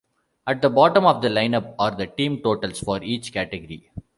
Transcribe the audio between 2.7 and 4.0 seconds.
for each category.